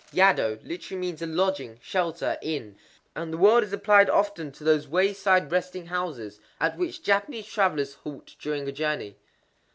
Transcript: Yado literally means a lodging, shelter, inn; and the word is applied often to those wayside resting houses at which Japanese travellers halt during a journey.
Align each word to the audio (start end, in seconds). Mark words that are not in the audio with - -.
Yado 0.11 0.57
literally 0.67 0.99
means 0.99 1.21
a 1.21 1.27
lodging, 1.27 1.77
shelter, 1.79 2.35
inn; 2.41 2.75
and 3.15 3.31
the 3.31 3.37
word 3.37 3.63
is 3.63 3.71
applied 3.71 4.09
often 4.09 4.51
to 4.51 4.63
those 4.63 4.87
wayside 4.87 5.51
resting 5.51 5.85
houses 5.85 6.39
at 6.59 6.75
which 6.75 7.03
Japanese 7.03 7.45
travellers 7.45 7.93
halt 8.03 8.35
during 8.39 8.67
a 8.67 8.71
journey. 8.71 9.15